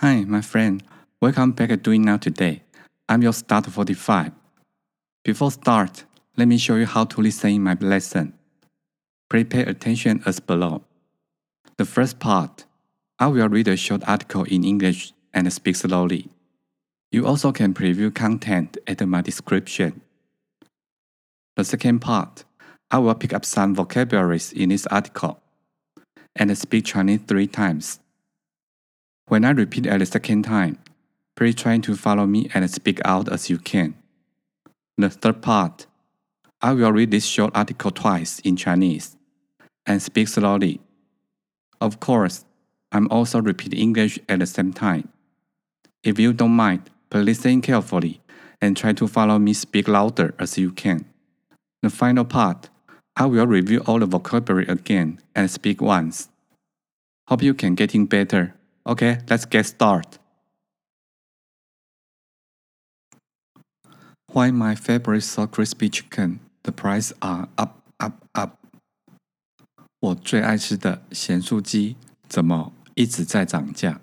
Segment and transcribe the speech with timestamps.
[0.00, 0.82] Hi, my friend.
[1.20, 2.64] Welcome back to Doing Now Today.
[3.08, 4.32] I'm your start 45.
[5.22, 6.04] Before start,
[6.36, 8.34] let me show you how to listen in my lesson.
[9.30, 10.82] Please pay attention as below.
[11.78, 12.64] The first part,
[13.20, 16.28] I will read a short article in English and speak slowly.
[17.12, 20.00] You also can preview content at my description.
[21.54, 22.42] The second part,
[22.90, 25.40] I will pick up some vocabularies in this article
[26.34, 28.00] and speak Chinese three times.
[29.26, 30.78] When I repeat at the second time,
[31.36, 33.94] please try to follow me and speak out as you can.
[34.98, 35.86] The third part,
[36.60, 39.16] I will read this short article twice in Chinese
[39.86, 40.80] and speak slowly.
[41.80, 42.44] Of course,
[42.92, 45.08] I'm also repeating English at the same time.
[46.02, 48.20] If you don't mind, please listen carefully
[48.60, 51.06] and try to follow me speak louder as you can.
[51.82, 52.70] The final part,
[53.16, 56.28] I will review all the vocabulary again and speak once.
[57.28, 58.54] Hope you can getting better.
[58.85, 60.19] Okay, let's get started.
[64.31, 66.39] Why my favorite so crispy chicken?
[66.63, 68.57] The price are up, up, up.
[69.99, 73.99] 我最爱吃的咸酥鸡怎么一直在涨价？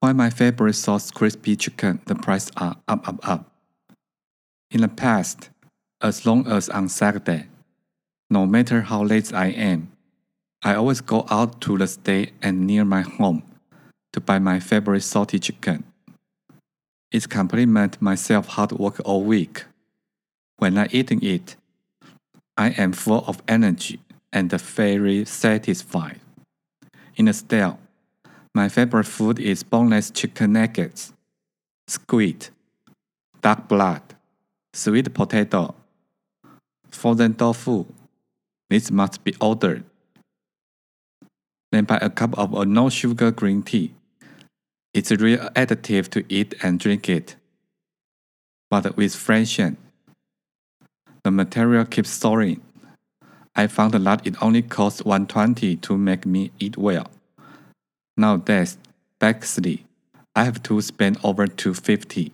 [0.00, 2.00] Why my favorite sauce crispy chicken?
[2.04, 3.46] The price are up, up, up.
[4.70, 5.50] In the past,
[6.00, 7.48] as long as on Saturday,
[8.28, 9.88] no matter how late I am,
[10.67, 13.41] I always go out to the state and near my home
[14.11, 15.85] to buy my favorite salty chicken.
[17.09, 19.63] It complements my self hard work all week.
[20.57, 21.55] When I eating it,
[22.57, 24.01] I am full of energy
[24.33, 26.19] and very satisfied.
[27.15, 27.77] Instead,
[28.53, 31.13] my favorite food is boneless chicken nuggets,
[31.87, 32.49] squid,
[33.39, 34.01] duck blood,
[34.73, 35.75] sweet potato,
[36.91, 37.85] frozen tofu.
[38.69, 39.85] This must be ordered.
[41.77, 43.93] Then buy a cup of a no sugar green tea.
[44.95, 47.35] It's a real additive to eat and drink it.
[48.71, 49.77] But with fraction,
[51.23, 52.61] the material keeps soaring.
[53.55, 57.11] I found that it only costs 120 to make me eat well.
[58.17, 58.79] Nowadays,
[59.19, 59.85] basically,
[60.35, 62.31] I have to spend over 250.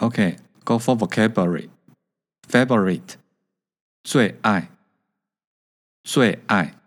[0.00, 1.68] Okay, go for vocabulary.
[2.48, 3.18] Favorite,
[4.04, 4.73] 最爱。
[6.06, 6.78] 最爱，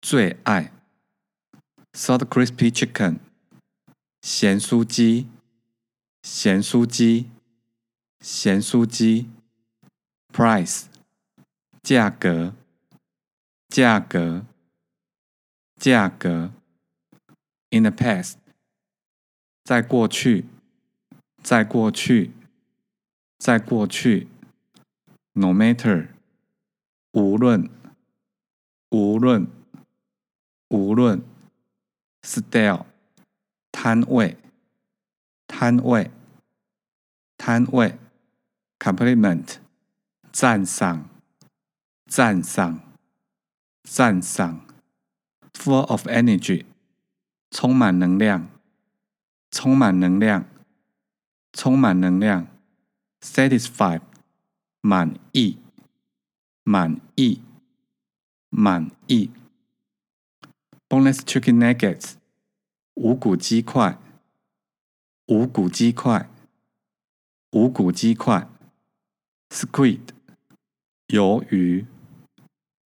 [0.00, 0.72] 最爱
[1.92, 3.18] ，salt crispy chicken，
[4.22, 5.26] 咸酥鸡，
[6.22, 7.28] 咸酥鸡，
[8.20, 9.28] 咸酥鸡
[10.32, 10.84] ，price，
[11.82, 12.54] 价格，
[13.68, 14.46] 价格，
[15.74, 16.52] 价格
[17.70, 18.34] ，in the past，
[19.64, 20.44] 在过去，
[21.42, 22.30] 在过去，
[23.38, 24.28] 在过去
[25.32, 26.10] ，no matter，
[27.10, 27.68] 无论。
[28.90, 29.46] 无论
[30.68, 31.22] 无论
[32.22, 32.86] ，style
[33.70, 34.38] 摊位
[35.46, 36.10] 摊位
[37.36, 37.98] 摊位
[38.78, 39.56] ，compliment
[40.32, 41.06] 赞赏
[42.06, 42.80] 赞赏
[43.82, 44.66] 赞赏
[45.52, 46.64] ，full of energy
[47.50, 48.48] 充满能量
[49.50, 50.46] 充满能量
[51.52, 52.46] 充满能量
[53.20, 54.00] ，satisfied
[54.80, 55.58] 满意
[56.64, 57.42] 满意。
[58.50, 59.30] 满意。
[60.88, 62.14] Boneless chicken nuggets，
[62.94, 63.98] 无骨鸡块，
[65.26, 66.30] 无骨鸡块，
[67.50, 68.48] 无骨鸡块。
[69.50, 70.00] Squid，
[71.08, 71.86] 鱿鱼，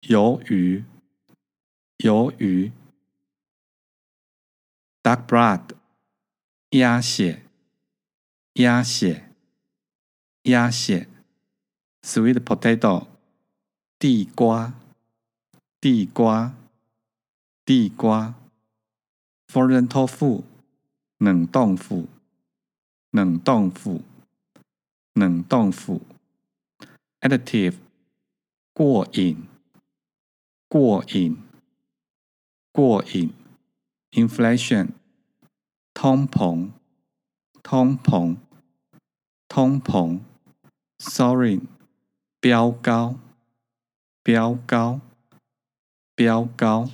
[0.01, 0.83] 鱿鱼，
[1.97, 2.71] 鱿鱼。
[5.03, 5.75] Duck blood，
[6.71, 7.43] 鸭血，
[8.53, 9.29] 鸭血，
[10.43, 11.07] 鸭血。
[12.01, 13.07] Sweet potato，
[13.99, 14.73] 地瓜。
[15.85, 16.55] 地瓜，
[17.63, 18.33] 地瓜
[19.47, 20.41] ；frozen tofu，
[21.19, 22.07] 冷冻腐，
[23.11, 24.01] 冷冻腐，
[25.13, 26.01] 冷冻腐
[27.19, 27.75] ；additive，
[28.73, 29.47] 过瘾，
[30.67, 31.37] 过瘾，
[32.71, 33.31] 过瘾
[34.09, 34.89] ；inflation，
[35.93, 36.71] 通膨，
[37.61, 38.37] 通膨，
[39.47, 40.19] 通膨
[40.97, 41.67] ；soaring，
[42.39, 43.19] 飙高，
[44.23, 44.99] 飙高。
[46.14, 46.90] 标高。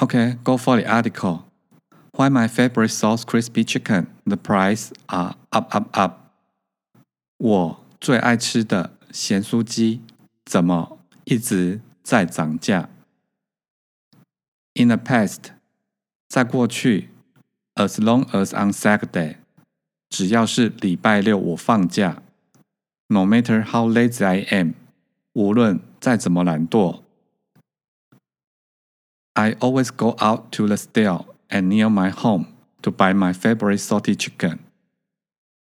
[0.00, 1.44] Okay, go for the article.
[2.12, 4.06] Why my favorite sauce crispy chicken?
[4.24, 6.32] The price are up, up, up.
[7.36, 10.02] 我最爱吃的咸酥鸡
[10.44, 12.88] 怎么一直在涨价？
[14.74, 15.50] In the past，
[16.28, 17.10] 在过去，
[17.74, 19.38] as long as on Saturday，
[20.08, 22.22] 只要是礼拜六我放假。
[23.12, 24.74] No matter how lazy I am，
[25.32, 27.02] 无论再怎么懒惰，
[29.32, 32.46] I always go out to the stall and near my home
[32.82, 34.58] to buy my favorite salty chicken。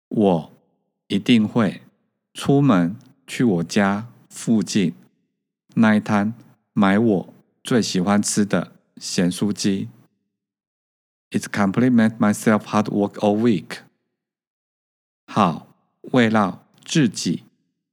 [0.09, 0.51] 我
[1.07, 1.81] 一定会
[2.33, 4.93] 出门去我家附近
[5.75, 6.33] 那一摊
[6.73, 9.89] 买我最喜欢吃的咸酥鸡。
[11.29, 13.79] It's compliment myself hard work all week。
[15.27, 15.67] 好，
[16.11, 17.43] 慰劳 自己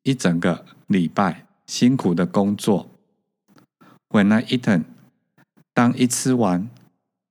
[0.02, 2.90] 一整个礼拜辛苦的工作。
[4.08, 4.84] When I eaten，
[5.72, 6.70] 当一吃完，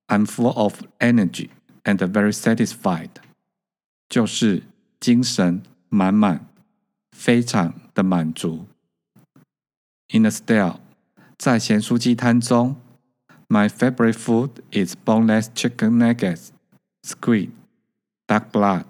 [0.08, 1.50] I'm full of energy
[1.84, 3.10] and very satisfied，
[4.10, 4.64] 就是
[5.00, 6.46] 精神满满，
[7.12, 8.66] 非常的满足。
[10.10, 10.82] In the style，
[11.38, 12.76] 在咸酥鸡摊中，
[13.48, 16.50] My favorite food is boneless chicken nuggets,
[17.04, 17.52] squid,
[18.28, 18.86] duck blood,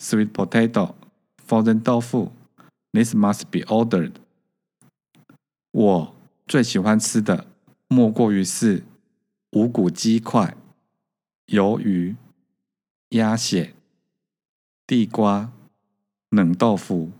[0.00, 0.94] sweet potato,
[1.47, 2.31] Frozen tofu.
[2.91, 4.13] This must be ordered.
[5.71, 7.47] 我最喜欢吃的
[7.87, 8.83] 莫过于是
[9.51, 10.55] 无骨鸡块、
[11.47, 12.15] 鱿鱼、
[13.09, 13.73] 鸭血、
[14.85, 15.51] 地瓜、
[16.29, 17.11] 冷豆腐，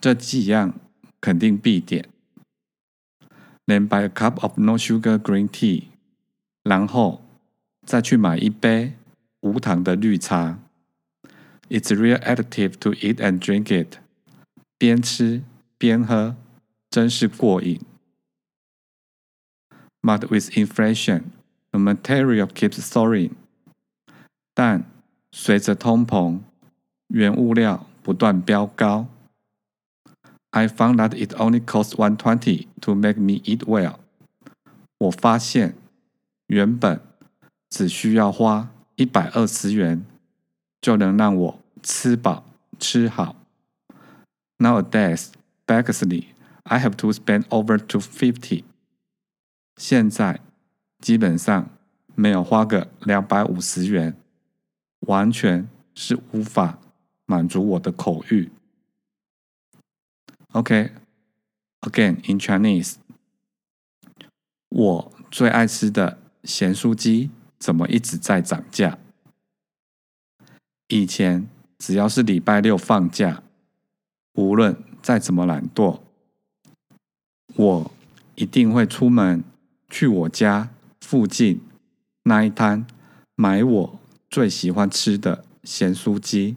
[0.00, 0.74] 这几样
[1.20, 2.08] 肯定必点。
[3.66, 5.84] Then buy a cup of no sugar green tea，
[6.62, 7.22] 然后
[7.86, 8.94] 再去买一杯
[9.40, 10.58] 无糖的绿茶。
[11.73, 13.99] It's real addictive to eat and drink it，
[14.77, 15.43] 边吃
[15.77, 16.35] 边喝，
[16.89, 17.81] 真是过瘾。
[20.01, 21.25] But with inflation,
[21.71, 23.31] the material keeps soaring。
[24.53, 24.85] 但
[25.31, 26.39] 随着通膨，
[27.07, 29.07] 原物料不断飙高。
[30.51, 33.97] I found that it only costs one twenty to make me eat well。
[34.97, 35.75] 我发现
[36.47, 36.99] 原本
[37.69, 40.03] 只需要花一百二十元
[40.81, 42.44] 就能让我 吃饱
[42.80, 43.36] 吃好。
[44.58, 45.32] Nowadays,
[45.66, 46.28] basically,
[46.62, 48.64] I have to spend over two fifty。
[49.76, 50.40] 现在
[51.00, 51.68] 基本上
[52.14, 54.16] 没有花个两百五十元，
[55.00, 56.78] 完全是无法
[57.26, 58.50] 满足我的口欲。
[60.52, 60.92] OK,
[61.80, 62.94] again in Chinese，
[64.70, 68.98] 我最爱吃的咸酥鸡怎么一直在涨价？
[70.88, 71.48] 以前
[71.84, 73.42] 只要是礼拜六放假，
[74.36, 76.00] 无论再怎么懒惰，
[77.56, 77.90] 我
[78.36, 79.44] 一定会出门
[79.90, 80.70] 去我家
[81.02, 81.60] 附近
[82.22, 82.86] 那一摊
[83.34, 84.00] 买我
[84.30, 86.56] 最喜欢吃的咸酥鸡，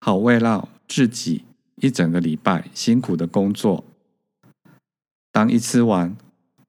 [0.00, 1.44] 好慰劳自己。
[1.76, 3.84] 一整个礼拜辛苦的工作，
[5.30, 6.16] 当一吃完，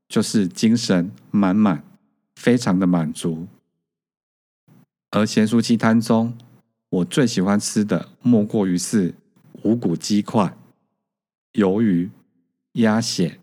[0.08, 1.84] 就是精神满满，
[2.36, 3.48] 非常的满足。
[5.10, 6.38] 而咸酥鸡摊中，
[6.90, 9.14] 我最喜欢吃的莫过于是
[9.64, 10.56] 五谷鸡块、
[11.54, 12.10] 鱿鱼、
[12.74, 13.40] 鸭血、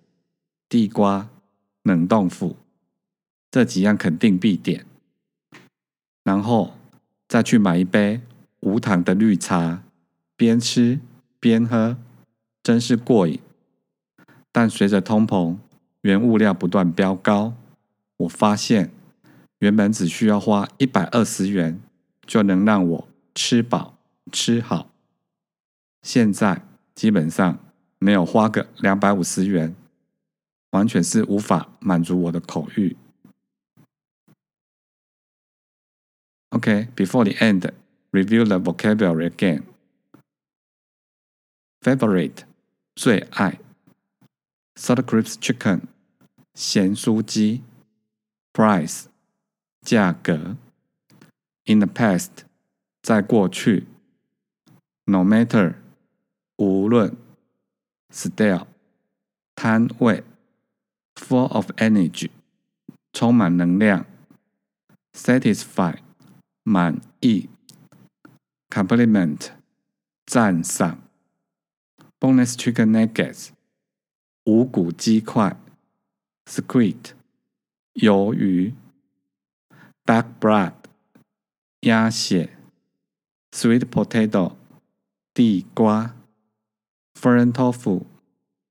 [0.69, 1.29] 地瓜、
[1.83, 2.57] 冷冻腐
[3.51, 4.85] 这几样肯定必点。
[6.25, 6.75] 然后
[7.29, 8.21] 再去买一杯
[8.61, 9.83] 无糖的绿茶，
[10.37, 11.01] 边吃。
[11.39, 11.97] 边喝
[12.61, 13.39] 真是过瘾，
[14.51, 15.57] 但随着通膨，
[16.01, 17.53] 原物料不断飙高，
[18.17, 18.91] 我发现
[19.61, 21.81] 原本只需要花一百二十元
[22.27, 23.99] 就能让我吃饱
[24.33, 24.91] 吃好，
[26.01, 26.63] 现在
[26.95, 27.59] 基本上
[27.99, 29.77] 没有花个两百五十元，
[30.71, 32.97] 完全是无法满足我的口欲。
[36.49, 37.71] OK，before the end,
[38.11, 39.65] review the vocabulary again.
[41.83, 42.45] favorite
[42.95, 43.61] 最爱
[44.77, 45.83] ，salt crisp chicken
[46.55, 47.63] 咸酥鸡
[48.55, 49.05] ，price
[49.83, 50.57] 价格
[51.67, 52.46] ，in the past
[53.06, 53.88] 在过去，
[55.06, 55.76] no matter
[56.58, 57.16] 无论，
[58.10, 58.68] style
[59.56, 60.24] 摊位，
[61.16, 62.30] full of energy
[63.14, 64.06] 充满能量，
[65.14, 65.98] satisfy
[66.64, 67.50] 满意，
[68.70, 69.52] compliment
[70.26, 71.02] 赞赏。
[72.20, 73.50] boneless chicken nuggets，
[74.46, 75.58] 无骨鸡块；
[76.46, 77.14] squid，
[77.96, 78.76] 鱿鱼；
[80.06, 80.74] duck blood，
[81.80, 82.55] 鸭血
[83.56, 84.56] ；sweet potato，
[85.34, 86.14] 地瓜；
[87.16, 88.06] frozen tofu，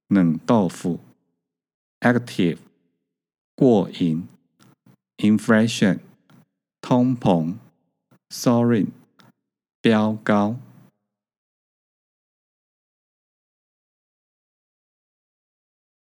[0.08, 0.98] 冷豆腐；
[2.00, 2.58] active，
[3.54, 4.26] 过瘾；
[5.18, 6.00] inflation，
[6.80, 7.58] 通膨；
[8.30, 8.88] soaring，
[9.80, 10.56] 飙高。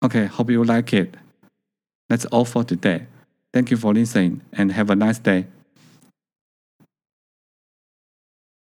[0.02, 1.16] Okay, hope you like it.
[2.10, 3.06] That's all for today.
[3.54, 5.46] Thank you for listening and have a nice day.